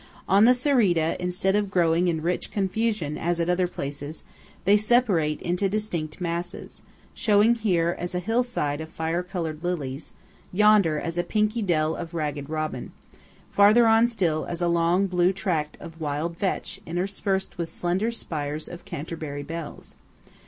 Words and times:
On 0.27 0.45
the 0.45 0.55
Cereda, 0.55 1.15
instead 1.19 1.55
of 1.55 1.69
growing 1.69 2.07
in 2.07 2.23
rich 2.23 2.49
confusion 2.49 3.19
as 3.19 3.39
at 3.39 3.51
other 3.51 3.67
places, 3.67 4.23
they 4.65 4.75
separate 4.75 5.39
into 5.43 5.69
distinct 5.69 6.19
masses; 6.19 6.81
showing 7.13 7.53
here 7.53 7.95
as 7.99 8.15
a 8.15 8.19
hillside 8.19 8.81
of 8.81 8.89
fire 8.89 9.21
coloured 9.21 9.63
lilies; 9.63 10.11
yonder 10.51 10.99
as 10.99 11.19
a 11.19 11.23
pinky 11.23 11.61
dell 11.61 11.95
of 11.95 12.15
ragged 12.15 12.49
robin; 12.49 12.91
farther 13.51 13.85
on 13.85 14.07
still, 14.07 14.45
as 14.47 14.59
a 14.59 14.67
long 14.67 15.05
blue 15.05 15.31
tract 15.31 15.77
of 15.79 16.01
wild 16.01 16.35
vetch 16.35 16.81
interspersed 16.87 17.59
with 17.59 17.69
slender 17.69 18.09
spires 18.09 18.67
of 18.67 18.85
Canterbury 18.85 19.43
bells. 19.43 19.93